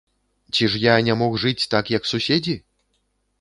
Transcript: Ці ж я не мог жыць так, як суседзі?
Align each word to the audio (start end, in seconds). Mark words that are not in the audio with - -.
Ці 0.53 0.67
ж 0.75 0.79
я 0.83 0.95
не 1.07 1.15
мог 1.23 1.37
жыць 1.43 1.69
так, 1.75 1.93
як 1.97 2.09
суседзі? 2.13 2.57